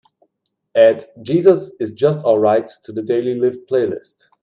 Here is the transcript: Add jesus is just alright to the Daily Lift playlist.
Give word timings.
Add 0.75 1.05
jesus 1.21 1.73
is 1.79 1.91
just 1.91 2.25
alright 2.25 2.71
to 2.85 2.91
the 2.91 3.03
Daily 3.03 3.35
Lift 3.39 3.69
playlist. 3.69 4.15